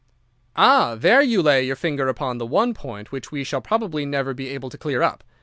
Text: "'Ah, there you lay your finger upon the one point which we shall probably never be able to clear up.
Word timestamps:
"'Ah, 0.55 0.95
there 0.95 1.21
you 1.21 1.43
lay 1.43 1.61
your 1.63 1.75
finger 1.75 2.07
upon 2.07 2.39
the 2.39 2.45
one 2.47 2.73
point 2.73 3.11
which 3.11 3.31
we 3.31 3.43
shall 3.43 3.61
probably 3.61 4.03
never 4.03 4.33
be 4.33 4.49
able 4.49 4.71
to 4.71 4.75
clear 4.79 5.03
up. 5.03 5.23